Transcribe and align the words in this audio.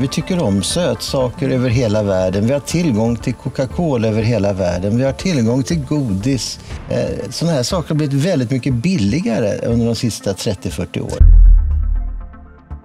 Vi 0.00 0.08
tycker 0.08 0.42
om 0.42 0.62
sötsaker 0.62 1.48
över 1.48 1.68
hela 1.70 2.02
världen. 2.02 2.46
Vi 2.46 2.52
har 2.52 2.60
tillgång 2.60 3.16
till 3.16 3.34
Coca-Cola 3.34 4.08
över 4.08 4.22
hela 4.22 4.52
världen. 4.52 4.96
Vi 4.96 5.04
har 5.04 5.12
tillgång 5.12 5.62
till 5.62 5.84
godis. 5.88 6.60
Eh, 6.88 7.30
sådana 7.30 7.56
här 7.56 7.62
saker 7.62 7.88
har 7.88 7.96
blivit 7.96 8.14
väldigt 8.14 8.50
mycket 8.50 8.74
billigare 8.74 9.66
under 9.66 9.86
de 9.86 9.94
sista 9.94 10.32
30-40 10.32 11.00
åren. 11.00 11.26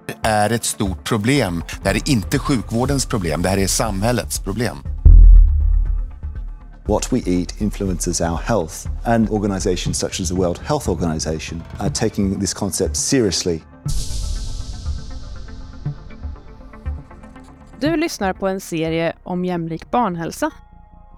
Det 0.07 0.29
är 0.29 0.49
ett 0.49 0.63
stort 0.65 1.03
problem. 1.03 1.63
Det 1.83 1.89
här 1.89 1.95
är 1.95 2.09
inte 2.09 2.39
sjukvårdens 2.39 3.05
problem, 3.05 3.41
det 3.41 3.49
här 3.49 3.57
är 3.57 3.67
samhällets 3.67 4.39
problem. 4.39 4.77
What 6.85 7.13
we 7.13 7.17
eat 7.25 7.61
influences 7.61 8.21
our 8.21 8.39
health, 8.43 8.87
and 9.05 9.29
organizations 9.29 9.99
such 9.99 10.21
as 10.21 10.29
the 10.29 10.35
World 10.35 10.59
Health 10.65 10.89
Organization 10.89 11.63
are 11.79 11.89
taking 11.89 12.39
this 12.39 12.53
concept 12.53 12.95
seriously. 12.95 13.59
Du 17.85 17.95
lyssnar 17.95 18.33
på 18.33 18.47
en 18.47 18.61
serie 18.61 19.13
om 19.23 19.45
jämlik 19.45 19.91
barnhälsa. 19.91 20.51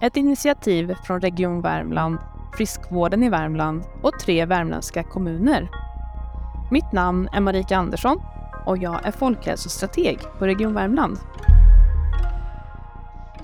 Ett 0.00 0.16
initiativ 0.16 0.94
från 1.06 1.20
Region 1.20 1.60
Värmland, 1.60 2.18
Friskvården 2.56 3.22
i 3.22 3.28
Värmland 3.28 3.82
och 4.02 4.18
tre 4.18 4.44
värmländska 4.44 5.02
kommuner. 5.02 5.68
Mitt 6.70 6.92
namn 6.92 7.28
är 7.32 7.40
Marika 7.40 7.76
Andersson 7.76 8.22
och 8.66 8.78
jag 8.78 9.06
är 9.06 9.10
folkhälsostrateg 9.10 10.18
på 10.38 10.46
Region 10.46 10.74
Värmland. 10.74 11.18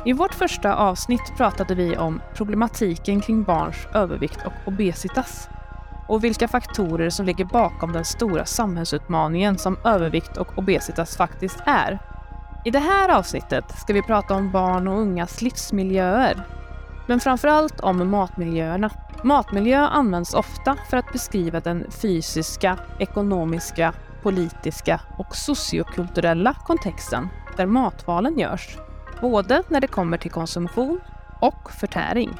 I 0.05 0.12
vårt 0.12 0.34
första 0.34 0.75
avsnitt 0.75 1.33
pratade 1.36 1.75
vi 1.75 1.97
om 1.97 2.20
problematiken 2.34 3.20
kring 3.20 3.42
barns 3.42 3.86
övervikt 3.95 4.47
och 4.47 4.69
obesitas 4.72 5.48
och 6.09 6.25
vilka 6.25 6.48
faktorer 6.48 7.11
som 7.11 7.27
ligger 7.27 7.45
bakom 7.45 7.92
den 7.92 8.05
stora 8.05 8.45
samhällsutmaningen 8.45 9.59
som 9.59 9.77
övervikt 9.84 10.36
och 10.36 10.59
obesitas 10.59 11.16
faktiskt 11.16 11.62
är. 11.66 12.13
I 12.66 12.70
det 12.70 12.78
här 12.78 13.08
avsnittet 13.08 13.78
ska 13.78 13.92
vi 13.92 14.02
prata 14.02 14.34
om 14.34 14.50
barn 14.50 14.88
och 14.88 14.98
ungas 14.98 15.42
livsmiljöer. 15.42 16.46
Men 17.06 17.20
framförallt 17.20 17.80
om 17.80 18.10
matmiljöerna. 18.10 18.90
Matmiljö 19.22 19.78
används 19.78 20.34
ofta 20.34 20.76
för 20.90 20.96
att 20.96 21.12
beskriva 21.12 21.60
den 21.60 21.90
fysiska, 21.90 22.78
ekonomiska, 22.98 23.92
politiska 24.22 25.00
och 25.18 25.36
sociokulturella 25.36 26.54
kontexten 26.54 27.28
där 27.56 27.66
matvalen 27.66 28.38
görs. 28.38 28.76
Både 29.20 29.62
när 29.68 29.80
det 29.80 29.86
kommer 29.86 30.18
till 30.18 30.30
konsumtion 30.30 31.00
och 31.40 31.70
förtäring. 31.70 32.30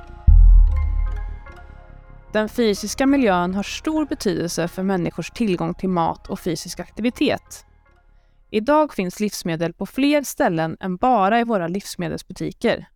Den 2.33 2.49
fysiska 2.49 3.07
miljön 3.07 3.55
har 3.55 3.63
stor 3.63 4.07
betydelse 4.07 4.69
för 4.69 4.83
människors 4.83 5.31
tillgång 5.31 5.75
till 5.75 5.89
mat 5.89 6.29
och 6.29 6.41
fysisk 6.41 6.81
aktivitet. 6.81 7.67
Idag 8.55 8.95
finns 8.95 9.21
livsmedel 9.21 9.73
på 9.73 9.87
fler 9.87 10.23
ställen 10.23 10.77
än 10.81 10.97
bara 10.97 11.41
i 11.41 11.45
våra 11.45 11.69
livsmedelsbutiker. 11.69 12.89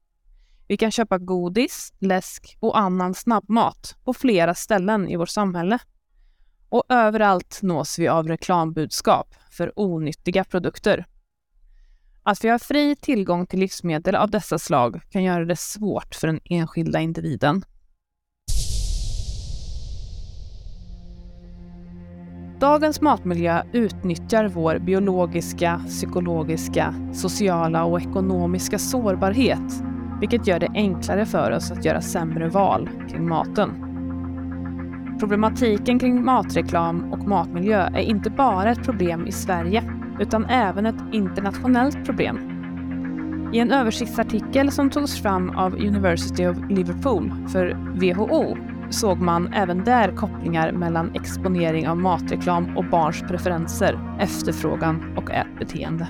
Vi 0.69 0.77
kan 0.77 0.91
köpa 0.91 1.19
godis, 1.19 1.93
läsk 1.99 2.57
och 2.61 2.79
annan 2.79 3.15
snabbmat 3.15 3.97
på 4.05 4.15
flera 4.15 4.55
ställen 4.55 5.09
i 5.09 5.17
vårt 5.17 5.29
samhälle. 5.29 5.79
Och 6.69 6.85
överallt 6.89 7.59
nås 7.63 7.99
vi 7.99 8.09
av 8.09 8.29
reklambudskap 8.29 9.35
för 9.51 9.73
onyttiga 9.77 10.45
produkter. 10.45 11.07
Att 12.23 12.45
vi 12.45 12.49
har 12.49 12.59
fri 12.59 12.97
tillgång 12.97 13.47
till 13.47 13.61
livsmedel 13.61 14.15
av 14.15 14.31
dessa 14.31 14.59
slag 14.59 15.01
kan 15.11 15.25
göra 15.25 15.45
det 15.45 15.59
svårt 15.59 16.15
för 16.15 16.27
den 16.27 16.41
enskilda 16.45 17.01
individen. 17.01 17.65
Dagens 22.61 23.01
matmiljö 23.01 23.63
utnyttjar 23.73 24.49
vår 24.49 24.79
biologiska, 24.79 25.81
psykologiska, 25.87 26.95
sociala 27.13 27.85
och 27.85 28.01
ekonomiska 28.01 28.79
sårbarhet, 28.79 29.83
vilket 30.21 30.47
gör 30.47 30.59
det 30.59 30.69
enklare 30.75 31.27
för 31.27 31.51
oss 31.51 31.71
att 31.71 31.85
göra 31.85 32.01
sämre 32.01 32.49
val 32.49 32.89
kring 33.11 33.29
maten. 33.29 33.71
Problematiken 35.21 35.99
kring 35.99 36.25
matreklam 36.25 37.13
och 37.13 37.29
matmiljö 37.29 37.81
är 37.81 38.01
inte 38.01 38.31
bara 38.31 38.71
ett 38.71 38.85
problem 38.85 39.27
i 39.27 39.33
Sverige, 39.33 39.83
utan 40.21 40.47
även 40.47 40.87
ett 40.87 41.03
internationellt 41.13 42.05
problem. 42.05 42.39
I 43.53 43.59
en 43.59 43.71
översiktsartikel 43.71 44.71
som 44.71 44.91
togs 44.91 45.23
fram 45.23 45.51
av 45.51 45.75
University 45.75 46.47
of 46.47 46.57
Liverpool 46.71 47.33
för 47.53 47.77
WHO 48.01 48.57
såg 48.91 49.21
man 49.21 49.53
även 49.53 49.85
där 49.85 50.17
kopplingar 50.17 50.73
mellan 50.73 51.15
exponering 51.15 51.89
av 51.89 51.97
matreklam 51.97 52.77
och 52.77 52.85
barns 52.85 53.21
preferenser, 53.21 54.19
efterfrågan 54.21 55.17
och 55.17 55.31
ätbeteende. 55.31 56.09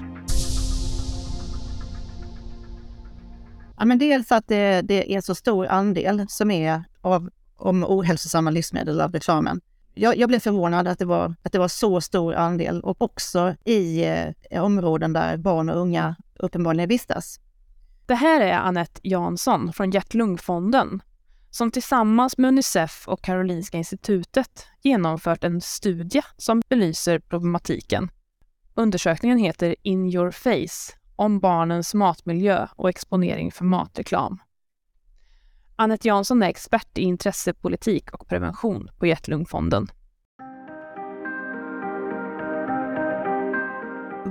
Ja, 3.78 3.84
men 3.84 3.98
dels 3.98 4.32
att 4.32 4.48
det, 4.48 4.82
det 4.82 5.14
är 5.14 5.20
så 5.20 5.34
stor 5.34 5.66
andel 5.66 6.26
som 6.28 6.50
är 6.50 6.84
av 7.00 7.30
om 7.56 7.84
ohälsosamma 7.84 8.50
livsmedel 8.50 9.00
av 9.00 9.12
reklamen. 9.12 9.60
Jag, 9.94 10.16
jag, 10.16 10.28
blev 10.28 10.38
förvånad 10.38 10.88
att 10.88 10.98
det, 10.98 11.04
var, 11.04 11.34
att 11.42 11.52
det 11.52 11.58
var 11.58 11.68
så 11.68 12.00
stor 12.00 12.34
andel 12.34 12.80
och 12.80 13.02
också 13.02 13.54
i 13.64 14.04
eh, 14.50 14.64
områden 14.64 15.12
där 15.12 15.36
barn 15.36 15.68
och 15.68 15.80
unga 15.80 16.16
uppenbarligen 16.38 16.88
vistas. 16.88 17.40
Det 18.06 18.14
här 18.14 18.40
är 18.40 18.52
Annette 18.52 19.00
Jansson 19.02 19.72
från 19.72 19.90
Hjärt-Lungfonden 19.90 21.00
som 21.50 21.70
tillsammans 21.70 22.38
med 22.38 22.48
Unicef 22.48 23.09
och 23.09 23.22
Karolinska 23.22 23.78
institutet 23.78 24.66
genomfört 24.82 25.44
en 25.44 25.60
studie 25.60 26.22
som 26.36 26.62
belyser 26.69 27.19
problematiken. 27.19 28.10
Undersökningen 28.75 29.38
heter 29.38 29.76
In 29.82 30.14
your 30.14 30.31
face 30.31 30.98
om 31.16 31.41
barnens 31.41 31.94
matmiljö 31.94 32.66
och 32.76 32.88
exponering 32.88 33.53
för 33.53 33.64
matreklam. 33.64 34.38
Annette 35.76 36.08
Jansson 36.08 36.42
är 36.42 36.48
expert 36.48 36.98
i 36.98 37.03
intressepolitik 37.03 38.10
och 38.10 38.28
prevention 38.28 38.91
på 38.98 39.06
Hjärt-Lungfonden. 39.06 39.88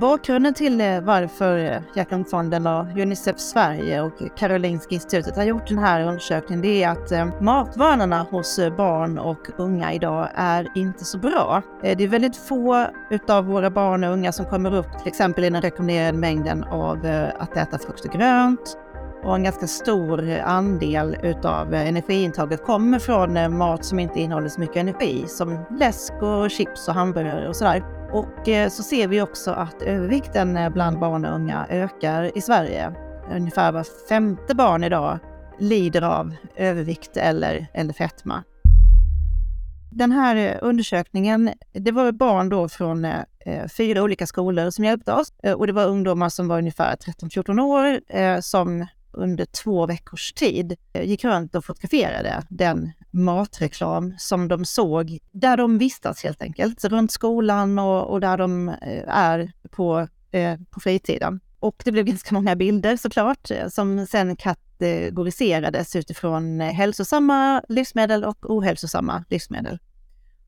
Bakgrunden 0.00 0.54
till 0.54 0.80
eh, 0.80 1.00
varför 1.00 1.58
eh, 1.58 1.80
Hjärt-Lungfonden 1.94 2.66
och 2.66 2.98
Unicef 2.98 3.38
Sverige 3.38 4.00
och 4.00 4.12
Karolinska 4.36 4.94
institutet 4.94 5.36
har 5.36 5.44
gjort 5.44 5.68
den 5.68 5.78
här 5.78 6.06
undersökningen 6.06 6.62
det 6.62 6.82
är 6.82 6.88
att 6.88 7.12
eh, 7.12 7.40
matvanorna 7.40 8.22
hos 8.30 8.60
barn 8.76 9.18
och 9.18 9.38
unga 9.56 9.92
idag 9.92 10.28
är 10.34 10.68
inte 10.74 11.04
så 11.04 11.18
bra. 11.18 11.62
Det 11.82 12.04
är 12.04 12.08
väldigt 12.08 12.36
få 12.36 12.86
utav 13.10 13.44
våra 13.44 13.70
barn 13.70 14.04
och 14.04 14.12
unga 14.12 14.32
som 14.32 14.46
kommer 14.46 14.74
upp 14.74 14.98
till 14.98 15.08
exempel 15.08 15.44
i 15.44 15.50
den 15.50 15.62
rekommenderade 15.62 16.18
mängden 16.18 16.64
av 16.64 16.98
att 17.38 17.56
äta 17.56 17.78
frukt 17.78 18.04
och 18.04 18.12
grönt, 18.12 18.78
och 19.24 19.34
en 19.34 19.44
ganska 19.44 19.66
stor 19.66 20.30
andel 20.44 21.16
utav 21.22 21.74
energiintaget 21.74 22.64
kommer 22.64 22.98
från 22.98 23.56
mat 23.56 23.84
som 23.84 23.98
inte 23.98 24.20
innehåller 24.20 24.48
så 24.48 24.60
mycket 24.60 24.76
energi 24.76 25.24
som 25.26 25.64
läsk 25.78 26.12
och 26.12 26.50
chips 26.50 26.88
och 26.88 26.94
hamburgare 26.94 27.48
och 27.48 27.56
sådär. 27.56 27.97
Och 28.12 28.48
eh, 28.48 28.68
så 28.68 28.82
ser 28.82 29.08
vi 29.08 29.22
också 29.22 29.50
att 29.50 29.82
övervikten 29.82 30.56
eh, 30.56 30.70
bland 30.70 30.98
barn 30.98 31.24
och 31.24 31.34
unga 31.34 31.66
ökar 31.70 32.38
i 32.38 32.40
Sverige. 32.40 32.92
Ungefär 33.30 33.72
var 33.72 34.08
femte 34.08 34.54
barn 34.54 34.84
idag 34.84 35.18
lider 35.58 36.02
av 36.02 36.34
övervikt 36.56 37.16
eller, 37.16 37.66
eller 37.74 37.92
fetma. 37.92 38.44
Den 39.90 40.12
här 40.12 40.36
eh, 40.36 40.58
undersökningen, 40.62 41.52
det 41.72 41.92
var 41.92 42.12
barn 42.12 42.48
då 42.48 42.68
från 42.68 43.06
fyra 43.76 44.02
olika 44.02 44.26
skolor 44.26 44.70
som 44.70 44.84
hjälpte 44.84 45.12
oss 45.12 45.32
och 45.56 45.66
det 45.66 45.72
var 45.72 45.86
ungdomar 45.86 46.28
som 46.28 46.48
var 46.48 46.58
ungefär 46.58 46.96
13-14 46.96 47.60
år 47.60 48.40
som 48.40 48.86
under 49.12 49.44
två 49.44 49.86
veckors 49.86 50.32
tid 50.32 50.76
gick 51.02 51.24
runt 51.24 51.54
och 51.54 51.64
fotograferade 51.64 52.42
den 52.48 52.92
matreklam 53.10 54.14
som 54.18 54.48
de 54.48 54.64
såg 54.64 55.18
där 55.32 55.56
de 55.56 55.78
vistas 55.78 56.24
helt 56.24 56.42
enkelt, 56.42 56.84
runt 56.84 57.12
skolan 57.12 57.78
och, 57.78 58.10
och 58.10 58.20
där 58.20 58.38
de 58.38 58.68
eh, 58.68 59.04
är 59.08 59.52
på, 59.70 60.08
eh, 60.30 60.58
på 60.70 60.80
fritiden. 60.80 61.40
Och 61.60 61.82
det 61.84 61.92
blev 61.92 62.04
ganska 62.04 62.34
många 62.34 62.56
bilder 62.56 62.96
såklart 62.96 63.50
eh, 63.50 63.68
som 63.68 64.06
sen 64.06 64.36
kategoriserades 64.36 65.96
utifrån 65.96 66.60
eh, 66.60 66.72
hälsosamma 66.72 67.62
livsmedel 67.68 68.24
och 68.24 68.50
ohälsosamma 68.50 69.24
livsmedel. 69.28 69.78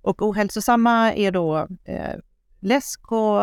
Och 0.03 0.23
ohälsosamma 0.23 1.13
är 1.15 1.33
då 1.33 1.69
eh, 1.85 2.15
läsk 2.61 3.13
och 3.13 3.41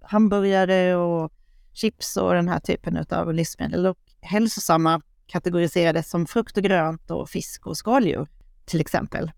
hamburgare 0.00 0.96
och 0.96 1.32
chips 1.72 2.16
och 2.16 2.34
den 2.34 2.48
här 2.48 2.60
typen 2.60 3.06
av 3.10 3.34
livsmedel. 3.34 3.86
Och 3.86 3.98
hälsosamma 4.20 5.00
kategoriserades 5.26 6.10
som 6.10 6.26
frukt 6.26 6.56
och 6.56 6.62
grönt 6.62 7.10
och 7.10 7.28
fisk 7.28 7.66
och 7.66 7.76
skaldjur 7.76 8.28
till 8.64 8.80
exempel. 8.80 9.30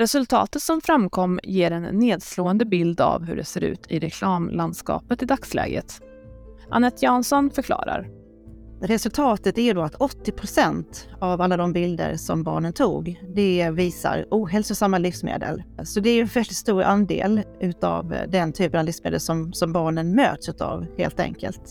Resultatet 0.00 0.62
som 0.62 0.80
framkom 0.80 1.40
ger 1.42 1.70
en 1.70 1.82
nedslående 1.82 2.64
bild 2.64 3.00
av 3.00 3.24
hur 3.24 3.36
det 3.36 3.44
ser 3.44 3.64
ut 3.64 3.86
i 3.88 3.98
reklamlandskapet 3.98 5.22
i 5.22 5.26
dagsläget. 5.26 6.00
Annette 6.70 7.04
Jansson 7.04 7.50
förklarar. 7.50 8.08
resultatet 8.82 9.58
är 9.58 9.74
då 9.74 9.82
att 9.82 9.94
80 9.94 10.32
procent 10.32 11.08
av 11.20 11.40
alla 11.40 11.56
de 11.56 11.72
bilder 11.72 12.16
som 12.16 12.42
barnen 12.42 12.72
tog, 12.72 13.20
det 13.34 13.70
visar 13.70 14.26
ohälsosamma 14.30 14.98
livsmedel. 14.98 15.62
Så 15.84 16.00
det 16.00 16.10
är 16.10 16.20
en 16.20 16.26
väldigt 16.26 16.56
stor 16.56 16.82
andel 16.82 17.42
utav 17.60 18.14
den 18.28 18.52
typen 18.52 18.80
av 18.80 18.86
livsmedel 18.86 19.20
som, 19.20 19.52
som 19.52 19.72
barnen 19.72 20.14
möts 20.14 20.48
av 20.48 20.86
helt 20.98 21.20
enkelt. 21.20 21.68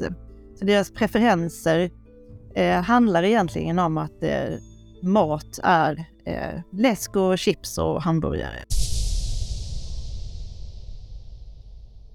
Så 0.56 0.66
deras 0.66 0.92
preferenser 0.92 1.92
eh, 2.56 2.82
handlar 2.82 3.24
egentligen 3.24 3.80
om 3.80 3.98
att 3.98 4.24
eh, 4.24 4.50
mat 5.02 5.60
är 5.64 6.06
eh, 6.26 6.62
läsk 6.72 7.16
och 7.16 7.38
chips 7.38 7.78
och 7.78 8.02
hamburgare. 8.02 8.64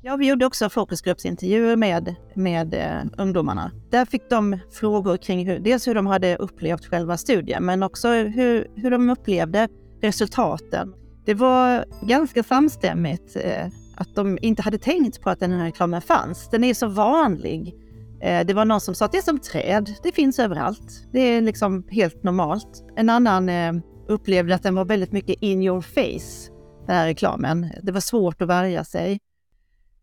Ja, 0.04 0.16
vi 0.16 0.28
gjorde 0.28 0.46
också 0.46 0.68
fokusgruppsintervjuer 0.68 1.76
med, 1.76 2.14
med 2.34 2.74
eh, 2.74 3.10
ungdomarna. 3.18 3.70
Där 3.90 4.04
fick 4.04 4.30
de 4.30 4.58
frågor 4.70 5.16
kring 5.16 5.46
hur, 5.46 5.58
dels 5.58 5.88
hur 5.88 5.94
de 5.94 6.06
hade 6.06 6.36
upplevt 6.36 6.86
själva 6.86 7.16
studien, 7.16 7.64
men 7.64 7.82
också 7.82 8.08
hur, 8.08 8.70
hur 8.76 8.90
de 8.90 9.10
upplevde 9.10 9.68
resultaten. 10.02 10.94
Det 11.24 11.34
var 11.34 11.84
ganska 12.02 12.42
samstämmigt 12.42 13.36
eh, 13.36 13.66
att 13.96 14.14
de 14.14 14.38
inte 14.42 14.62
hade 14.62 14.78
tänkt 14.78 15.20
på 15.20 15.30
att 15.30 15.40
den 15.40 15.52
här 15.52 15.64
reklamen 15.64 16.00
fanns. 16.00 16.48
Den 16.50 16.64
är 16.64 16.74
så 16.74 16.86
vanlig. 16.86 17.74
Eh, 18.22 18.46
det 18.46 18.54
var 18.54 18.64
någon 18.64 18.80
som 18.80 18.94
sa 18.94 19.04
att 19.04 19.12
det 19.12 19.18
är 19.18 19.22
som 19.22 19.38
träd, 19.38 19.94
det 20.02 20.12
finns 20.12 20.38
överallt. 20.38 21.06
Det 21.12 21.20
är 21.20 21.40
liksom 21.40 21.86
helt 21.90 22.22
normalt. 22.22 22.84
En 22.96 23.10
annan 23.10 23.48
eh, 23.48 23.72
upplevde 24.08 24.54
att 24.54 24.62
den 24.62 24.74
var 24.74 24.84
väldigt 24.84 25.12
mycket 25.12 25.42
in 25.42 25.62
your 25.62 25.80
face, 25.80 26.52
den 26.86 26.96
här 26.96 27.06
reklamen. 27.06 27.70
Det 27.82 27.92
var 27.92 28.00
svårt 28.00 28.42
att 28.42 28.48
värja 28.48 28.84
sig. 28.84 29.12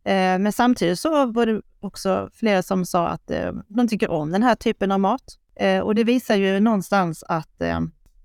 Eh, 0.03 0.39
men 0.39 0.51
samtidigt 0.51 0.99
så 0.99 1.25
var 1.25 1.45
det 1.45 1.61
också 1.79 2.29
flera 2.33 2.63
som 2.63 2.85
sa 2.85 3.07
att 3.07 3.31
de 3.67 3.87
tycker 3.87 4.09
om 4.09 4.31
den 4.31 4.43
här 4.43 4.55
typen 4.55 4.91
av 4.91 4.99
mat. 4.99 5.35
Och 5.83 5.95
det 5.95 6.03
visar 6.03 6.35
ju 6.35 6.59
någonstans 6.59 7.23
att 7.27 7.61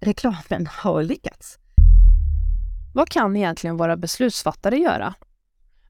reklamen 0.00 0.67
har 0.67 1.02
lyckats. 1.02 1.58
Vad 2.94 3.08
kan 3.08 3.37
egentligen 3.37 3.76
våra 3.76 3.97
beslutsfattare 3.97 4.76
göra? 4.76 5.14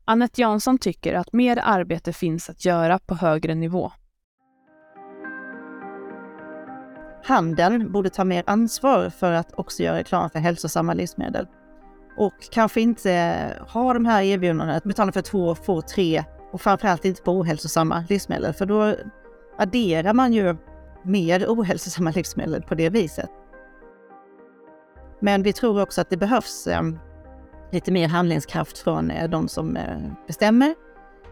Annette 0.06 0.40
Jansson 0.40 0.78
tycker 0.78 1.14
att 1.14 1.32
mer 1.32 1.60
arbete 1.62 2.12
finns 2.12 2.50
att 2.50 2.64
göra 2.64 2.98
på 2.98 3.14
högre 3.14 3.54
nivå. 3.54 3.92
Handeln 7.24 7.92
borde 7.92 8.10
ta 8.10 8.24
mer 8.24 8.44
ansvar 8.46 9.10
för 9.10 9.32
att 9.32 9.52
också 9.52 9.82
göra 9.82 9.98
reklam 9.98 10.30
för 10.30 10.38
hälsosamma 10.38 10.94
livsmedel 10.94 11.46
och 12.16 12.34
kanske 12.50 12.80
inte 12.80 13.12
eh, 13.12 13.66
ha 13.66 13.94
de 13.94 14.06
här 14.06 14.22
erbjudandena, 14.22 14.76
att 14.76 14.84
betala 14.84 15.12
för 15.12 15.22
två, 15.22 15.54
få 15.54 15.82
tre 15.82 16.24
och 16.52 16.60
framförallt 16.60 17.04
inte 17.04 17.22
på 17.22 17.32
ohälsosamma 17.32 18.04
livsmedel, 18.08 18.52
för 18.52 18.66
då 18.66 18.96
adderar 19.58 20.12
man 20.12 20.32
ju 20.32 20.56
mer 21.02 21.46
ohälsosamma 21.48 22.10
livsmedel 22.16 22.62
på 22.62 22.74
det 22.74 22.90
viset. 22.90 23.30
Men 25.20 25.42
vi 25.42 25.52
tror 25.52 25.82
också 25.82 26.00
att 26.00 26.10
det 26.10 26.16
behövs 26.16 26.66
eh, 26.66 26.82
lite 27.72 27.92
mer 27.92 28.08
handlingskraft 28.08 28.78
från 28.78 29.10
eh, 29.10 29.30
de 29.30 29.48
som 29.48 29.76
eh, 29.76 29.98
bestämmer. 30.26 30.74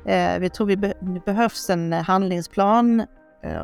Eh, 0.06 0.38
vi 0.38 0.50
tror 0.50 0.66
vi 0.66 0.76
be 0.76 0.94
det 1.00 1.24
behövs 1.24 1.70
en 1.70 1.92
handlingsplan 1.92 3.06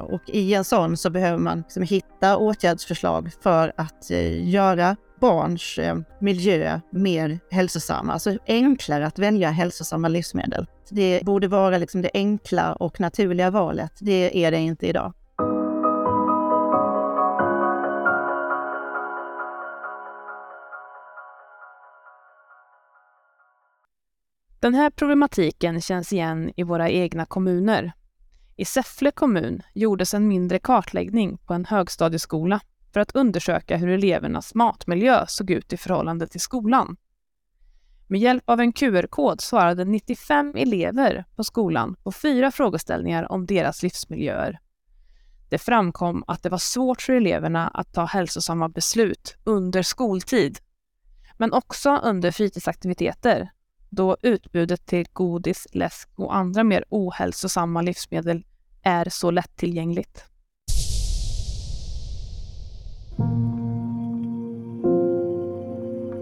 och 0.03 0.23
i 0.27 0.55
en 0.55 0.65
sån 0.65 0.97
så 0.97 1.11
behöver 1.11 1.39
man 1.39 1.59
liksom 1.59 1.83
hitta 1.83 2.37
åtgärdsförslag 2.37 3.33
för 3.43 3.73
att 3.77 4.11
göra 4.41 4.97
barns 5.21 5.79
miljö 6.21 6.81
mer 6.91 7.39
hälsosam, 7.51 8.11
alltså 8.11 8.39
enklare 8.47 9.07
att 9.07 9.19
välja 9.19 9.51
hälsosamma 9.51 10.09
livsmedel. 10.09 10.67
Det 10.91 11.25
borde 11.25 11.49
vara 11.49 11.79
liksom 11.79 12.03
det 12.03 12.11
enkla 12.15 12.73
och 12.73 13.01
naturliga 13.01 13.51
valet. 13.51 13.93
Det 14.01 14.45
är 14.45 14.51
det 14.51 14.59
inte 14.59 14.87
idag. 14.87 15.13
Den 24.61 24.75
här 24.75 24.91
problematiken 24.91 25.81
känns 25.81 26.13
igen 26.13 26.53
i 26.57 26.63
våra 26.63 26.91
egna 26.91 27.27
kommuner. 27.27 27.93
I 28.57 28.65
Säffle 28.65 29.11
kommun 29.11 29.63
gjordes 29.75 30.15
en 30.15 30.29
mindre 30.29 30.59
kartläggning 30.59 31.39
på 31.39 31.55
en 31.55 31.65
högstadieskola 31.65 32.61
för 32.93 33.01
att 33.01 33.15
undersöka 33.15 33.77
hur 33.77 33.89
elevernas 33.89 34.55
matmiljö 34.55 35.25
såg 35.29 35.51
ut 35.51 35.73
i 35.73 35.77
förhållande 35.77 36.27
till 36.27 36.41
skolan. 36.41 36.97
Med 38.07 38.21
hjälp 38.21 38.51
av 38.51 38.61
en 38.61 38.73
QR-kod 38.73 39.41
svarade 39.41 39.85
95 39.85 40.55
elever 40.57 41.25
på 41.37 41.45
skolan 41.45 41.97
på 42.03 42.13
fyra 42.13 42.51
frågeställningar 42.51 43.33
om 43.33 43.47
deras 43.47 43.83
livsmiljöer. 43.83 44.59
Det 45.49 45.59
framkom 45.59 46.25
att 46.27 46.43
det 46.43 46.49
var 46.49 46.59
svårt 46.59 47.03
för 47.03 47.13
eleverna 47.13 47.69
att 47.69 47.95
ta 47.95 48.05
hälsosamma 48.05 48.69
beslut 48.69 49.37
under 49.45 49.83
skoltid, 49.83 50.59
men 51.37 51.53
också 51.53 51.97
under 51.97 52.31
fritidsaktiviteter, 52.31 53.51
då 53.91 54.17
utbudet 54.23 54.87
till 54.87 55.07
godis, 55.13 55.67
läsk 55.73 56.09
och 56.17 56.37
andra 56.37 56.65
mer 56.65 56.85
ohälsosamma 56.89 57.83
livsmedel 57.83 58.45
är 58.83 59.09
så 59.11 59.31
lättillgängligt. 59.31 60.25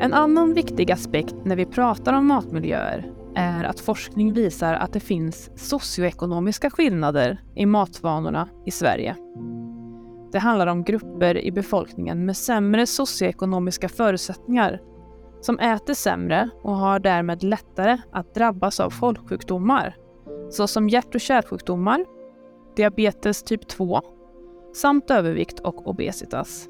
En 0.00 0.14
annan 0.14 0.54
viktig 0.54 0.92
aspekt 0.92 1.34
när 1.44 1.56
vi 1.56 1.66
pratar 1.66 2.12
om 2.12 2.26
matmiljöer 2.26 3.12
är 3.34 3.64
att 3.64 3.80
forskning 3.80 4.32
visar 4.32 4.74
att 4.74 4.92
det 4.92 5.00
finns 5.00 5.50
socioekonomiska 5.56 6.70
skillnader 6.70 7.40
i 7.54 7.66
matvanorna 7.66 8.48
i 8.66 8.70
Sverige. 8.70 9.16
Det 10.32 10.38
handlar 10.38 10.66
om 10.66 10.84
grupper 10.84 11.38
i 11.38 11.52
befolkningen 11.52 12.26
med 12.26 12.36
sämre 12.36 12.86
socioekonomiska 12.86 13.88
förutsättningar 13.88 14.80
som 15.40 15.58
äter 15.58 15.94
sämre 15.94 16.50
och 16.62 16.76
har 16.76 16.98
därmed 16.98 17.42
lättare 17.42 17.98
att 18.12 18.34
drabbas 18.34 18.80
av 18.80 18.90
folksjukdomar 18.90 19.96
såsom 20.50 20.88
hjärt 20.88 21.14
och 21.14 21.20
kärlsjukdomar, 21.20 22.04
diabetes 22.76 23.42
typ 23.42 23.68
2 23.68 24.00
samt 24.74 25.10
övervikt 25.10 25.60
och 25.60 25.88
obesitas. 25.88 26.68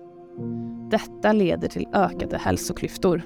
Detta 0.91 1.33
leder 1.33 1.69
till 1.69 1.89
ökade 1.93 2.39
hälsoklyftor. 2.39 3.23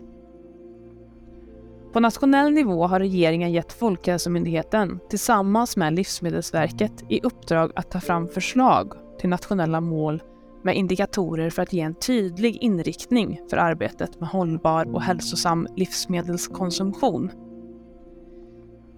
På 1.92 2.00
nationell 2.00 2.52
nivå 2.52 2.86
har 2.86 3.00
regeringen 3.00 3.52
gett 3.52 3.72
Folkhälsomyndigheten 3.72 5.00
tillsammans 5.08 5.76
med 5.76 5.92
Livsmedelsverket 5.92 7.04
i 7.08 7.20
uppdrag 7.22 7.72
att 7.76 7.90
ta 7.90 8.00
fram 8.00 8.28
förslag 8.28 8.92
till 9.18 9.28
nationella 9.28 9.80
mål 9.80 10.22
med 10.62 10.76
indikatorer 10.76 11.50
för 11.50 11.62
att 11.62 11.72
ge 11.72 11.80
en 11.80 11.94
tydlig 11.94 12.56
inriktning 12.60 13.40
för 13.50 13.56
arbetet 13.56 14.20
med 14.20 14.28
hållbar 14.28 14.94
och 14.94 15.02
hälsosam 15.02 15.68
livsmedelskonsumtion. 15.76 17.30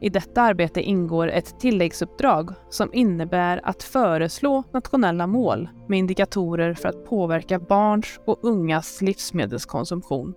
I 0.01 0.09
detta 0.09 0.43
arbete 0.43 0.83
ingår 0.83 1.29
ett 1.29 1.61
tilläggsuppdrag 1.61 2.51
som 2.71 2.95
innebär 2.95 3.61
att 3.65 3.83
föreslå 3.83 4.63
nationella 4.73 5.27
mål 5.27 5.69
med 5.89 5.99
indikatorer 5.99 6.75
för 6.75 6.89
att 6.89 7.05
påverka 7.05 7.59
barns 7.59 8.21
och 8.27 8.45
ungas 8.45 9.03
livsmedelskonsumtion 9.03 10.35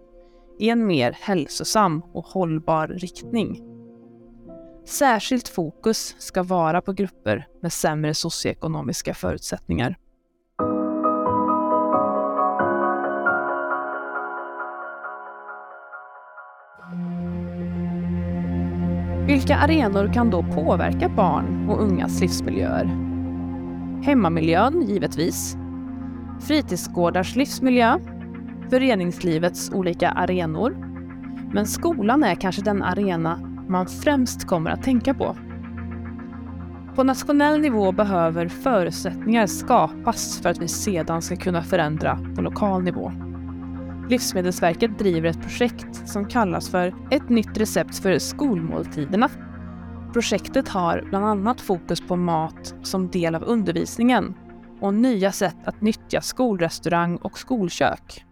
i 0.60 0.70
en 0.70 0.88
mer 0.88 1.12
hälsosam 1.22 2.02
och 2.14 2.26
hållbar 2.26 2.88
riktning. 2.88 3.62
Särskilt 4.86 5.48
fokus 5.48 6.16
ska 6.20 6.44
vara 6.44 6.82
på 6.82 6.94
grupper 6.94 7.48
med 7.62 7.74
sämre 7.74 8.14
socioekonomiska 8.14 9.14
förutsättningar. 9.14 9.98
Vilka 19.28 19.56
arenor 19.56 20.14
kan 20.14 20.30
då 20.30 20.44
påverka 20.44 21.10
barn 21.10 21.70
och 21.70 21.84
ungas 21.84 22.22
livsmiljöer? 22.22 22.86
Hemmamiljön, 24.04 24.82
givetvis. 24.82 25.58
Fritidsgårdars 26.42 27.36
livsmiljö. 27.36 28.00
Föreningslivets 28.70 29.72
olika 29.74 30.10
arenor. 30.10 30.78
Men 31.54 31.66
skolan 31.66 32.24
är 32.24 32.36
kanske 32.36 32.62
den 32.62 32.84
arena 32.84 33.40
man 33.70 33.88
främst 33.88 34.48
kommer 34.48 34.72
att 34.72 34.84
tänka 34.84 35.14
på. 35.14 35.36
På 36.96 37.04
nationell 37.04 37.62
nivå 37.62 37.92
behöver 37.92 38.48
förutsättningar 38.48 39.48
skapas 39.48 40.40
för 40.42 40.50
att 40.50 40.62
vi 40.62 40.68
sedan 40.68 41.22
ska 41.22 41.36
kunna 41.36 41.64
förändra 41.64 42.20
på 42.36 42.42
lokal 42.42 42.84
nivå. 42.84 43.12
Livsmedelsverket 44.10 45.00
driver 45.00 45.30
ett 45.30 45.42
projekt 45.42 46.10
som 46.10 46.28
kallas 46.28 46.70
för 46.70 46.94
Ett 47.12 47.30
nytt 47.30 47.58
recept 47.58 47.98
för 47.98 48.20
skolmåltiderna. 48.20 49.30
Projektet 50.14 50.68
har 50.68 51.02
bland 51.10 51.26
annat 51.26 51.62
fokus 51.62 52.02
på 52.02 52.16
mat 52.16 52.76
som 52.84 53.12
del 53.12 53.36
av 53.36 53.44
undervisningen 53.44 54.36
och 54.82 54.94
nya 54.94 55.32
sätt 55.32 55.58
att 55.66 55.82
nyttja 55.82 56.22
skolrestaurang 56.22 57.16
och 57.16 57.38
skolkök 57.38 58.26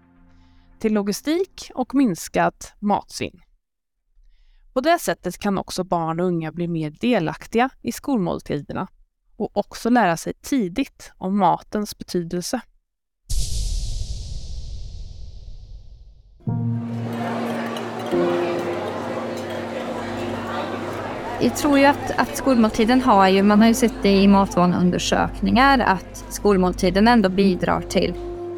till 0.80 0.94
logistik 0.94 1.72
och 1.76 1.96
minskat 1.96 2.74
matsvinn. 2.80 3.42
På 4.74 4.82
det 4.82 5.00
sättet 5.00 5.38
kan 5.38 5.58
också 5.58 5.84
barn 5.84 6.20
och 6.20 6.26
unga 6.26 6.52
bli 6.52 6.68
mer 6.68 6.90
delaktiga 7.02 7.70
i 7.82 7.92
skolmåltiderna 7.92 8.88
och 9.38 9.58
också 9.58 9.90
lära 9.90 10.18
sig 10.18 10.34
tidigt 10.42 11.12
om 11.18 11.38
matens 11.38 11.98
betydelse. 11.98 12.62
Jag 21.44 21.56
tror 21.56 21.80
ju 21.80 21.86
att, 21.86 22.12
att 22.18 22.38
skolmåltiden 22.38 23.02
har 23.02 23.28
ju, 23.28 23.44
man 23.44 23.62
har 23.62 23.68
ju 23.68 23.74
sett 23.74 23.94
det 24.02 24.12
i 24.12 24.28
matvaneundersökningar, 24.28 25.80
att 25.80 26.26
skolmåltiden 26.30 27.08
ändå 27.08 27.30
bidrar 27.30 27.82
till 27.82 28.14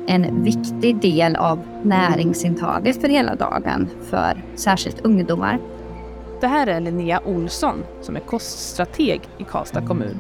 en 0.08 0.44
viktig 0.44 1.02
del 1.02 1.36
av 1.36 1.60
näringsintaget 1.84 3.02
för 3.02 3.08
hela 3.08 3.36
dagen 3.36 3.90
för 4.10 4.44
särskilt 4.56 5.06
ungdomar. 5.06 5.60
Det 6.42 6.48
här 6.48 6.68
är 6.68 6.80
Linnea 6.80 7.22
Olsson 7.26 7.84
som 8.02 8.16
är 8.16 8.20
koststrateg 8.20 9.22
i 9.38 9.44
Karlstad 9.44 9.88
kommun. 9.88 10.18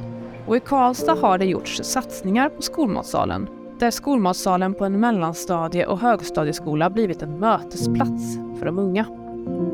Och 0.48 0.58
i 0.58 0.60
Karlstad 0.60 1.14
har 1.14 1.38
det 1.38 1.46
gjorts 1.46 1.82
satsningar 1.84 2.50
på 2.50 2.62
skolmatsalen 2.62 3.48
där 3.80 3.92
skolmatsalen 3.92 4.74
på 4.74 4.86
en 4.86 5.00
mellanstadie 5.00 5.86
och 5.86 6.00
högstadieskola 6.00 6.90
blivit 6.90 7.22
en 7.22 7.40
mötesplats 7.40 8.36
för 8.60 8.66
de 8.66 8.80
unga. 8.80 9.06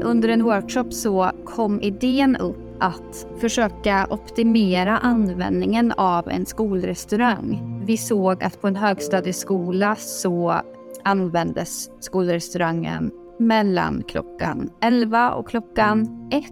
Under 0.04 0.30
en 0.30 0.44
workshop 0.44 0.94
så 0.94 1.32
kom 1.46 1.82
idén 1.82 2.36
upp 2.36 2.71
att 2.82 3.28
försöka 3.38 4.08
optimera 4.10 4.98
användningen 4.98 5.92
av 5.92 6.30
en 6.30 6.46
skolrestaurang. 6.46 7.82
Vi 7.86 7.98
såg 7.98 8.44
att 8.44 8.62
på 8.62 8.68
en 8.68 8.76
högstadieskola 8.76 9.96
så 9.96 10.62
användes 11.04 11.90
skolrestaurangen 12.00 13.12
mellan 13.40 14.04
klockan 14.04 14.70
11 14.82 15.32
och 15.32 15.50
klockan 15.50 16.30
1. 16.32 16.46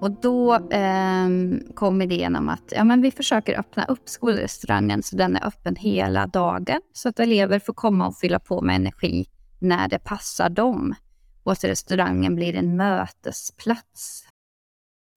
Och 0.00 0.10
då 0.10 0.54
eh, 0.54 1.28
kom 1.74 2.02
idén 2.02 2.36
om 2.36 2.48
att 2.48 2.72
ja, 2.76 2.84
men 2.84 3.02
vi 3.02 3.10
försöker 3.10 3.58
öppna 3.58 3.84
upp 3.84 4.08
skolrestaurangen 4.08 5.02
så 5.02 5.16
den 5.16 5.36
är 5.36 5.46
öppen 5.46 5.76
hela 5.76 6.26
dagen 6.26 6.80
så 6.92 7.08
att 7.08 7.20
elever 7.20 7.58
får 7.58 7.72
komma 7.72 8.06
och 8.06 8.16
fylla 8.16 8.38
på 8.38 8.60
med 8.60 8.76
energi 8.76 9.26
när 9.58 9.88
det 9.88 9.98
passar 9.98 10.48
dem 10.48 10.94
och 11.42 11.52
att 11.52 11.64
restaurangen 11.64 12.34
blir 12.34 12.54
en 12.54 12.76
mötesplats. 12.76 14.24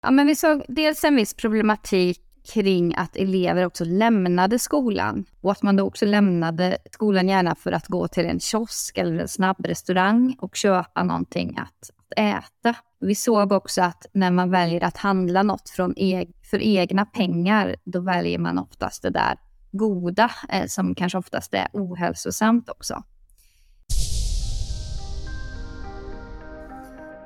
Ja, 0.04 0.12
men 0.12 0.28
vi 0.28 0.36
såg 0.36 0.66
dels 0.68 1.04
en 1.04 1.16
viss 1.16 1.34
problematik 1.34 2.20
kring 2.54 2.96
att 2.96 3.16
elever 3.16 3.66
också 3.66 3.86
lämnade 3.86 4.60
skolan 4.60 5.26
och 5.42 5.52
att 5.52 5.62
man 5.62 5.76
då 5.76 5.84
också 5.84 6.06
lämnade 6.06 6.78
skolan 6.92 7.28
gärna 7.28 7.56
för 7.56 7.72
att 7.72 7.88
gå 7.88 8.08
till 8.08 8.26
en 8.26 8.40
kiosk 8.40 8.98
eller 8.98 9.20
en 9.20 9.28
snabbrestaurang 9.28 10.36
och 10.40 10.56
köpa 10.56 11.04
någonting 11.04 11.58
att, 11.58 11.90
att 12.00 12.20
äta. 12.20 12.76
Vi 13.00 13.16
såg 13.16 13.52
också 13.52 13.82
att 13.82 14.06
när 14.14 14.32
man 14.32 14.52
väljer 14.52 14.84
att 14.84 14.98
handla 14.98 15.44
något 15.44 15.70
från 15.70 15.94
e 15.98 16.26
för 16.50 16.62
egna 16.62 17.06
pengar, 17.06 17.76
då 17.84 18.02
väljer 18.02 18.40
man 18.40 18.60
oftast 18.60 19.02
det 19.02 19.10
där 19.10 19.36
goda 19.72 20.32
eh, 20.50 20.66
som 20.66 20.96
kanske 20.96 21.18
oftast 21.18 21.54
är 21.54 21.68
ohälsosamt 21.74 22.70
också. 22.70 23.04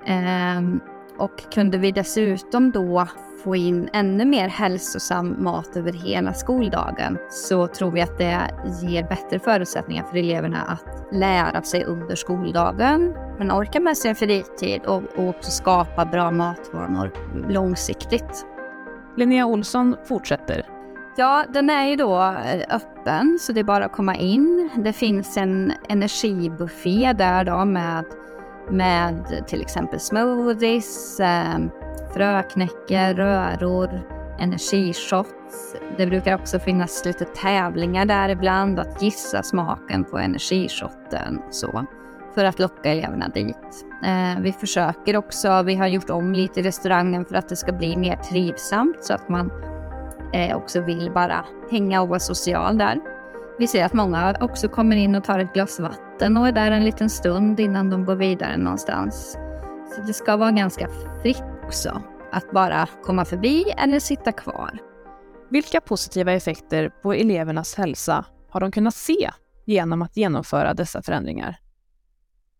Um, 0.07 0.81
och 1.17 1.53
kunde 1.53 1.77
vi 1.77 1.91
dessutom 1.91 2.71
då 2.71 3.07
få 3.43 3.55
in 3.55 3.89
ännu 3.93 4.25
mer 4.25 4.47
hälsosam 4.47 5.43
mat 5.43 5.77
över 5.77 5.93
hela 5.93 6.33
skoldagen 6.33 7.17
så 7.29 7.67
tror 7.67 7.91
vi 7.91 8.01
att 8.01 8.17
det 8.17 8.39
ger 8.81 9.03
bättre 9.03 9.39
förutsättningar 9.39 10.03
för 10.03 10.17
eleverna 10.17 10.61
att 10.61 11.07
lära 11.11 11.61
sig 11.61 11.83
under 11.83 12.15
skoldagen 12.15 13.13
men 13.37 13.51
orka 13.51 13.79
med 13.79 13.97
sin 13.97 14.15
fritid 14.15 14.85
och, 14.85 15.03
och 15.15 15.29
också 15.29 15.51
skapa 15.51 16.05
bra 16.05 16.31
matvanor 16.31 17.11
långsiktigt. 17.49 18.45
Linnea 19.17 19.45
Olsson 19.45 19.95
fortsätter. 20.07 20.65
Ja, 21.17 21.45
den 21.53 21.69
är 21.69 21.85
ju 21.85 21.95
då 21.95 22.21
eh, 22.21 22.75
öppen 22.75 23.37
så 23.41 23.51
det 23.51 23.59
är 23.59 23.63
bara 23.63 23.85
att 23.85 23.91
komma 23.91 24.15
in. 24.15 24.69
Det 24.75 24.93
finns 24.93 25.37
en 25.37 25.73
energibuffé 25.89 27.13
där 27.13 27.43
då 27.43 27.65
med 27.65 28.05
med 28.69 29.43
till 29.47 29.61
exempel 29.61 29.99
smoothies, 29.99 31.19
eh, 31.19 31.57
fröknäcke, 32.13 33.13
röror, 33.13 34.01
energishots. 34.39 35.75
Det 35.97 36.07
brukar 36.07 36.35
också 36.35 36.59
finnas 36.59 37.05
lite 37.05 37.25
tävlingar 37.25 38.05
där 38.05 38.29
ibland, 38.29 38.79
att 38.79 39.01
gissa 39.01 39.43
smaken 39.43 40.03
på 40.03 40.17
energishotten 40.17 41.41
så, 41.49 41.85
för 42.35 42.45
att 42.45 42.59
locka 42.59 42.91
eleverna 42.91 43.27
dit. 43.27 43.85
Eh, 44.03 44.41
vi 44.41 44.51
försöker 44.51 45.17
också, 45.17 45.61
vi 45.61 45.75
har 45.75 45.87
gjort 45.87 46.09
om 46.09 46.33
lite 46.33 46.59
i 46.59 46.63
restaurangen 46.63 47.25
för 47.25 47.35
att 47.35 47.49
det 47.49 47.55
ska 47.55 47.73
bli 47.73 47.97
mer 47.97 48.15
trivsamt 48.15 49.03
så 49.03 49.13
att 49.13 49.29
man 49.29 49.51
eh, 50.33 50.57
också 50.57 50.81
vill 50.81 51.11
bara 51.13 51.45
hänga 51.71 52.01
och 52.01 52.07
vara 52.07 52.19
social 52.19 52.77
där. 52.77 52.99
Vi 53.59 53.67
ser 53.67 53.85
att 53.85 53.93
många 53.93 54.35
också 54.41 54.69
kommer 54.69 54.95
in 54.95 55.15
och 55.15 55.23
tar 55.23 55.39
ett 55.39 55.53
glas 55.53 55.79
vatten 55.79 56.06
och 56.21 56.47
är 56.47 56.51
där 56.51 56.71
en 56.71 56.85
liten 56.85 57.09
stund 57.09 57.59
innan 57.59 57.89
de 57.89 58.05
går 58.05 58.15
vidare 58.15 58.57
någonstans. 58.57 59.37
Så 59.95 60.01
det 60.01 60.13
ska 60.13 60.37
vara 60.37 60.51
ganska 60.51 60.89
fritt 61.21 61.43
också 61.65 62.01
att 62.31 62.51
bara 62.51 62.87
komma 63.03 63.25
förbi 63.25 63.63
eller 63.77 63.99
sitta 63.99 64.31
kvar. 64.31 64.79
Vilka 65.49 65.81
positiva 65.81 66.31
effekter 66.31 66.89
på 66.89 67.13
elevernas 67.13 67.75
hälsa 67.75 68.25
har 68.49 68.59
de 68.59 68.71
kunnat 68.71 68.95
se 68.95 69.29
genom 69.65 70.01
att 70.01 70.17
genomföra 70.17 70.73
dessa 70.73 71.01
förändringar? 71.01 71.59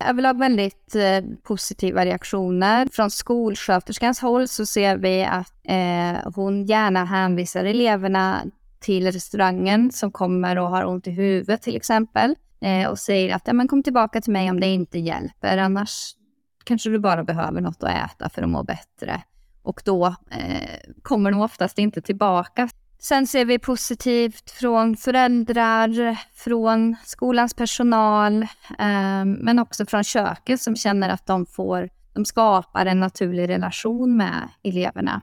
Överlag 0.06 0.40
väldigt 0.40 0.96
eh, 0.96 1.22
positiva 1.44 2.06
reaktioner. 2.06 2.88
Från 2.92 3.12
skolsköterskans 3.12 4.20
håll 4.20 4.48
så 4.48 4.66
ser 4.66 4.98
vi 4.98 5.24
att 5.24 5.54
eh, 5.64 6.32
hon 6.36 6.66
gärna 6.66 7.06
hänvisar 7.06 7.66
eleverna 7.66 8.42
till 8.80 9.12
restaurangen 9.12 9.92
som 9.92 10.12
kommer 10.12 10.58
och 10.58 10.70
har 10.70 10.86
ont 10.86 11.08
i 11.08 11.12
huvudet 11.12 11.62
till 11.62 11.76
exempel 11.76 12.36
eh, 12.62 12.90
och 12.90 13.00
säger 13.00 13.36
att 13.36 13.48
ja, 13.48 13.54
men 13.54 13.68
kom 13.68 13.84
tillbaka 13.84 14.22
till 14.22 14.34
mig 14.34 14.50
om 14.50 14.60
det 14.60 14.68
inte 14.68 15.00
hjälper, 15.00 15.58
annars 15.58 16.16
kanske 16.64 16.90
du 16.90 17.00
bara 17.00 17.24
behöver 17.24 17.62
något 17.62 17.84
att 17.84 18.12
äta 18.12 18.30
för 18.30 18.42
att 18.42 18.50
må 18.50 18.64
bättre. 18.64 19.22
Och 19.62 19.82
då 19.86 20.06
eh, 20.32 20.70
kommer 21.02 21.32
de 21.32 21.42
oftast 21.42 21.80
inte 21.80 22.02
tillbaka. 22.02 22.70
Sen 23.00 23.28
ser 23.28 23.46
vi 23.46 23.60
positivt 23.60 24.52
från 24.52 24.96
föräldrar, 24.96 26.18
från 26.34 26.96
skolans 27.06 27.54
personal, 27.54 28.44
eh, 28.80 29.26
men 29.26 29.60
också 29.60 29.86
från 29.86 30.04
köket 30.04 30.62
som 30.62 30.76
känner 30.76 31.10
att 31.10 31.26
de 31.26 31.46
får, 31.46 31.90
de 32.14 32.26
skapar 32.26 32.86
en 32.86 33.00
naturlig 33.00 33.50
relation 33.50 34.18
med 34.18 34.50
eleverna 34.64 35.22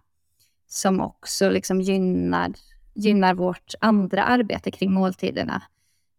som 0.68 1.00
också 1.00 1.50
liksom 1.50 1.80
gynnar 1.80 2.52
gynnar 2.94 3.34
vårt 3.34 3.74
andra 3.80 4.24
arbete 4.24 4.70
kring 4.70 4.92
måltiderna. 4.92 5.62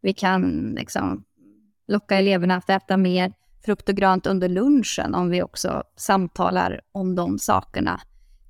Vi 0.05 0.13
kan 0.13 0.73
liksom 0.77 1.23
locka 1.87 2.17
eleverna 2.17 2.55
att 2.55 2.69
äta 2.69 2.97
mer 2.97 3.33
frukt 3.65 3.89
och 3.89 3.95
grönt 3.95 4.27
under 4.27 4.49
lunchen 4.49 5.15
om 5.15 5.29
vi 5.29 5.43
också 5.43 5.83
samtalar 5.95 6.81
om 6.91 7.15
de 7.15 7.39
sakerna 7.39 7.99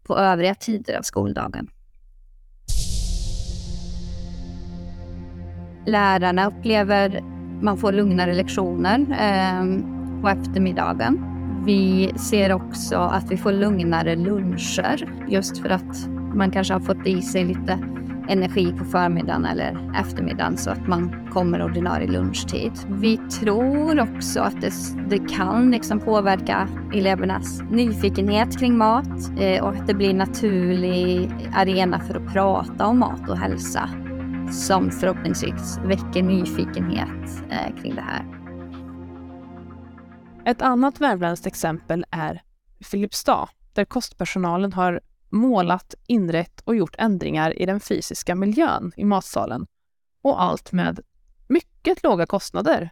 på 0.04 0.18
övriga 0.18 0.56
tider 0.56 0.98
av 0.98 1.02
skoldagen. 1.02 1.68
Lärarna 5.86 6.48
upplever 6.48 7.22
man 7.62 7.78
får 7.78 7.92
lugnare 7.92 8.34
lektioner 8.34 9.00
eh, 9.00 9.82
på 10.22 10.30
eftermiddagen. 10.30 11.26
Vi 11.66 12.12
ser 12.18 12.52
också 12.52 12.98
att 12.98 13.32
vi 13.32 13.38
får 13.38 13.52
lugnare 13.52 14.16
luncher 14.16 15.26
just 15.30 15.58
för 15.58 15.70
att 15.70 16.08
man 16.36 16.52
kanske 16.52 16.74
har 16.74 16.82
fått 16.82 17.08
i 17.08 17.22
sig 17.22 17.44
lite 17.44 17.80
energi 18.30 18.74
på 18.78 18.86
förmiddagen 18.86 19.46
eller 19.46 19.92
eftermiddagen 20.00 20.58
så 20.58 20.70
att 20.70 20.88
man 20.88 21.30
kommer 21.34 21.64
ordinarie 21.64 22.08
lunchtid. 22.08 22.72
Vi 22.88 23.18
tror 23.18 24.00
också 24.00 24.40
att 24.40 24.62
det, 24.62 24.74
det 25.10 25.30
kan 25.30 25.72
liksom 25.72 26.00
påverka 26.00 26.68
elevernas 26.94 27.62
nyfikenhet 27.62 28.60
kring 28.60 28.78
mat 28.78 29.40
eh, 29.40 29.64
och 29.64 29.70
att 29.70 29.88
det 29.88 29.94
blir 29.94 30.10
en 30.10 30.18
naturlig 30.18 31.32
arena 31.56 32.00
för 32.00 32.16
att 32.16 32.34
prata 32.34 32.86
om 32.86 33.00
mat 33.00 33.30
och 33.30 33.38
hälsa 33.38 33.90
som 34.52 34.92
förhoppningsvis 34.92 35.80
väcker 35.84 36.24
nyfikenhet 36.24 37.44
eh, 37.50 37.82
kring 37.82 37.96
det 37.96 38.02
här. 38.02 38.26
Ett 40.46 40.62
annat 40.62 41.02
värmländskt 41.02 41.48
exempel 41.48 42.06
är 42.12 42.42
Filipstad 42.84 43.50
där 43.74 43.86
kostpersonalen 43.86 44.74
har 44.74 45.02
målat, 45.36 45.96
inrett 46.08 46.62
och 46.62 46.76
gjort 46.76 46.96
ändringar 46.98 47.62
i 47.62 47.66
den 47.66 47.80
fysiska 47.80 48.36
miljön 48.36 48.92
i 48.98 49.06
matsalen. 49.06 49.68
Och 50.22 50.44
allt 50.44 50.72
med 50.72 51.00
mycket 51.48 52.04
låga 52.04 52.26
kostnader. 52.26 52.90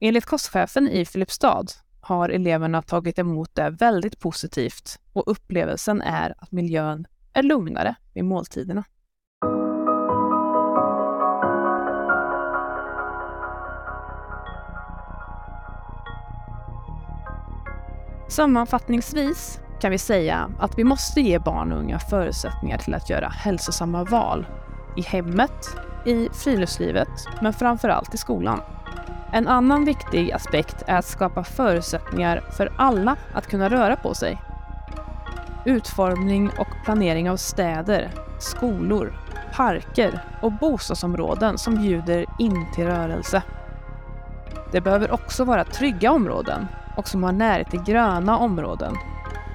Enligt 0.00 0.26
kostchefen 0.26 0.88
i 0.88 1.04
Filipstad 1.04 1.66
har 2.00 2.28
eleverna 2.28 2.82
tagit 2.82 3.18
emot 3.18 3.54
det 3.54 3.70
väldigt 3.70 4.20
positivt 4.20 4.98
och 5.12 5.30
upplevelsen 5.30 6.02
är 6.02 6.34
att 6.38 6.52
miljön 6.52 7.06
är 7.32 7.42
lugnare 7.42 7.94
vid 8.14 8.24
måltiderna. 8.24 8.84
Sammanfattningsvis 18.28 19.60
kan 19.80 19.90
vi 19.90 19.98
säga 19.98 20.50
att 20.58 20.78
vi 20.78 20.84
måste 20.84 21.20
ge 21.20 21.38
barn 21.38 21.72
och 21.72 21.78
unga 21.78 21.98
förutsättningar 21.98 22.78
till 22.78 22.94
att 22.94 23.10
göra 23.10 23.28
hälsosamma 23.28 24.04
val 24.04 24.46
I 24.96 25.02
hemmet, 25.02 25.76
i 26.04 26.28
friluftslivet, 26.32 27.08
men 27.42 27.52
framförallt 27.52 28.14
i 28.14 28.18
skolan. 28.18 28.60
En 29.32 29.48
annan 29.48 29.84
viktig 29.84 30.32
aspekt 30.32 30.82
är 30.86 30.96
att 30.96 31.04
skapa 31.04 31.44
förutsättningar 31.44 32.40
för 32.56 32.72
alla 32.76 33.16
att 33.34 33.46
kunna 33.46 33.68
röra 33.68 33.96
på 33.96 34.14
sig. 34.14 34.42
Utformning 35.64 36.50
och 36.58 36.68
planering 36.84 37.30
av 37.30 37.36
städer, 37.36 38.10
skolor, 38.38 39.12
parker 39.52 40.24
och 40.42 40.52
bostadsområden 40.52 41.58
som 41.58 41.74
bjuder 41.74 42.26
in 42.38 42.66
till 42.74 42.86
rörelse. 42.86 43.42
Det 44.72 44.80
behöver 44.80 45.10
också 45.10 45.44
vara 45.44 45.64
trygga 45.64 46.12
områden 46.12 46.66
och 46.96 47.08
som 47.08 47.22
har 47.22 47.32
närhet 47.32 47.70
till 47.70 47.82
gröna 47.82 48.38
områden. 48.38 48.94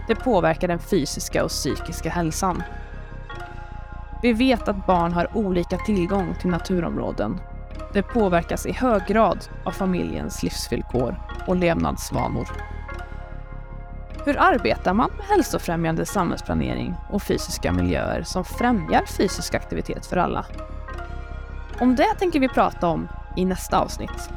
Det 0.08 0.16
påverkar 0.16 0.68
den 0.68 0.80
fysiska 0.80 1.44
och 1.44 1.50
psykiska 1.50 2.10
hälsan. 2.10 2.64
Vi 4.22 4.34
vet 4.34 4.68
att 4.68 4.86
barn 4.86 5.14
har 5.14 5.38
olika 5.38 5.78
tillgång 5.78 6.36
till 6.42 6.50
naturområden. 6.50 7.40
Det 7.94 8.04
påverkas 8.04 8.66
i 8.66 8.72
hög 8.72 9.06
grad 9.08 9.48
av 9.66 9.72
familjens 9.72 10.44
livsvillkor 10.44 11.16
och 11.48 11.56
levnadsvanor. 11.56 12.48
Hur 14.26 14.40
arbetar 14.40 14.94
man 14.94 15.12
med 15.18 15.26
hälsofrämjande 15.26 16.06
samhällsplanering 16.06 16.96
och 17.10 17.24
fysiska 17.24 17.72
miljöer 17.72 18.24
som 18.24 18.46
främjar 18.46 19.06
fysisk 19.06 19.56
aktivitet 19.56 20.06
för 20.06 20.18
alla? 20.18 20.46
Om 21.80 21.96
det 21.96 22.14
tänker 22.20 22.40
vi 22.40 22.50
prata 22.50 22.88
om 22.88 23.08
i 23.36 23.46
nästa 23.46 23.80
avsnitt. 23.80 24.30